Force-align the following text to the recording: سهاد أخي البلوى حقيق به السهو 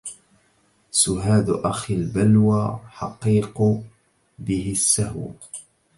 سهاد 0.91 1.49
أخي 1.49 1.93
البلوى 1.93 2.79
حقيق 2.89 3.61
به 4.39 4.71
السهو 4.71 5.29